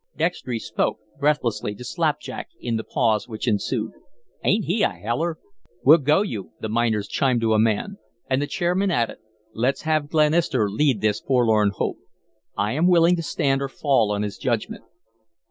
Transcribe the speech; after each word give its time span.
Dextry 0.17 0.57
spoke, 0.57 0.97
breathlessly, 1.19 1.75
to 1.75 1.83
Slapjack 1.83 2.49
in 2.59 2.75
the 2.75 2.83
pause 2.83 3.27
which 3.27 3.47
ensued: 3.47 3.91
"Ain't 4.43 4.65
he 4.65 4.81
a 4.81 4.89
heller?" 4.89 5.37
"We'll 5.83 5.99
go 5.99 6.23
you," 6.23 6.53
the 6.59 6.69
miners 6.69 7.07
chimed 7.07 7.41
to 7.41 7.53
a 7.53 7.59
man. 7.59 7.99
And 8.27 8.41
the 8.41 8.47
chairman 8.47 8.89
added: 8.89 9.19
"Let's 9.53 9.83
have 9.83 10.09
Glenister 10.09 10.71
lead 10.71 11.01
this 11.01 11.19
forlorn 11.19 11.69
hope. 11.75 11.99
I 12.57 12.71
am 12.71 12.87
willing 12.87 13.15
to 13.17 13.21
stand 13.21 13.61
or 13.61 13.69
fall 13.69 14.11
on 14.11 14.23
his 14.23 14.39
judgment." 14.39 14.85